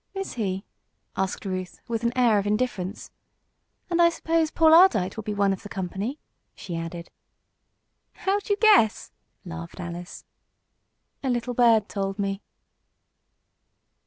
"Is 0.15 0.33
he?" 0.33 0.65
asked 1.15 1.45
Ruth, 1.45 1.79
with 1.87 2.03
an 2.03 2.11
air 2.17 2.39
of 2.39 2.47
indifference. 2.47 3.11
"And 3.87 4.01
I 4.01 4.09
suppose 4.09 4.49
Paul 4.49 4.73
Ardite 4.73 5.15
will 5.15 5.23
be 5.23 5.35
one 5.35 5.53
of 5.53 5.61
the 5.61 5.69
company," 5.69 6.19
she 6.55 6.75
added. 6.75 7.11
"How'd 8.13 8.49
you 8.49 8.57
guess?" 8.57 9.11
laughed 9.45 9.79
Alice. 9.79 10.25
"A 11.21 11.29
little 11.29 11.53
bird 11.53 11.87
told 11.87 12.17
me." 12.17 12.41